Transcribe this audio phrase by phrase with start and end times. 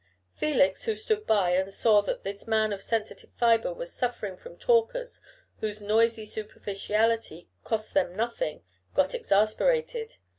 [0.33, 4.57] Felix, who stood by and saw that this man of sensitive fibre was suffering from
[4.57, 5.21] talkers
[5.59, 8.63] whose noisy superficiality cost them nothing,
[8.95, 10.17] got exasperated.